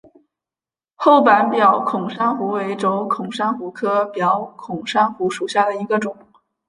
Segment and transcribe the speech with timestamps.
[0.95, 6.17] 厚板表孔珊瑚为轴孔珊瑚科表孔珊瑚属下的一个种。